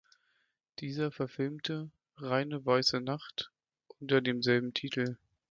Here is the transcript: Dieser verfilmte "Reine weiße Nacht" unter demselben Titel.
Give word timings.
Dieser 0.79 1.11
verfilmte 1.11 1.91
"Reine 2.17 2.65
weiße 2.65 3.01
Nacht" 3.01 3.51
unter 3.99 4.19
demselben 4.19 4.73
Titel. 4.73 5.19